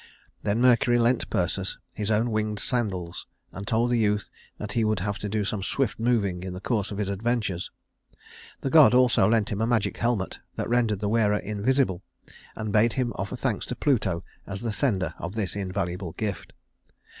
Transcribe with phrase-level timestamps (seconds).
[0.41, 4.99] Then Mercury lent Perseus his own winged sandals, and told the youth that he would
[4.99, 7.69] have to do some swift moving in the course of his adventures.
[8.61, 12.01] The god also lent him a magic helmet that rendered the wearer invisible,
[12.55, 16.53] and bade him offer thanks to Pluto as the sender of this invaluable gift.